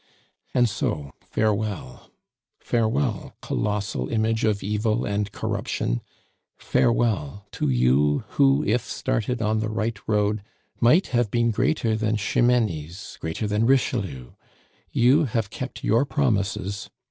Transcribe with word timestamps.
"And 0.55 0.67
so, 0.67 1.11
farewell. 1.21 2.09
Farewell, 2.59 3.35
colossal 3.39 4.09
image 4.09 4.43
of 4.43 4.63
Evil 4.63 5.05
and 5.05 5.31
Corruption; 5.31 6.01
farewell 6.57 7.45
to 7.51 7.69
you 7.69 8.23
who, 8.29 8.63
if 8.65 8.81
started 8.83 9.43
on 9.43 9.59
the 9.59 9.69
right 9.69 9.99
road, 10.07 10.41
might 10.79 11.09
have 11.13 11.29
been 11.29 11.51
greater 11.51 11.95
than 11.95 12.17
Ximenes, 12.17 13.19
greater 13.21 13.45
than 13.45 13.67
Richelieu! 13.67 14.31
You 14.91 15.25
have 15.25 15.51
kept 15.51 15.83
your 15.83 16.03
promises. 16.05 16.89